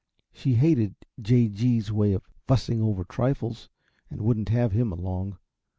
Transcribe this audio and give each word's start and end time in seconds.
She 0.33 0.55
hated 0.55 0.95
J. 1.21 1.47
G.'s 1.47 1.91
way 1.91 2.13
of 2.13 2.23
fussing 2.47 2.81
over 2.81 3.03
trifles, 3.03 3.69
and 4.09 4.19
wouldn't 4.19 4.49
have 4.49 4.71
him 4.71 4.91
along. 4.91 5.37